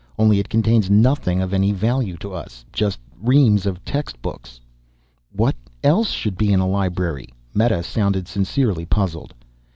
Only 0.17 0.39
it 0.39 0.49
contains 0.49 0.89
nothing 0.89 1.43
of 1.43 1.53
any 1.53 1.71
value 1.71 2.17
to 2.21 2.33
us. 2.33 2.65
Just 2.73 2.97
reams 3.21 3.67
of 3.67 3.85
textbooks." 3.85 4.59
"What 5.31 5.53
else 5.83 6.09
should 6.09 6.39
be 6.39 6.51
in 6.51 6.59
a 6.59 6.67
library?" 6.67 7.29
Meta 7.53 7.83
sounded 7.83 8.27
sincerely 8.27 8.85
puzzled. 8.87 9.35